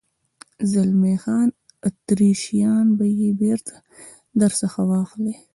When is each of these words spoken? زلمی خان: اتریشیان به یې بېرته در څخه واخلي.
زلمی 0.71 1.15
خان: 1.23 1.47
اتریشیان 1.87 2.87
به 2.97 3.05
یې 3.19 3.29
بېرته 3.41 3.75
در 4.39 4.51
څخه 4.59 4.79
واخلي. 4.91 5.35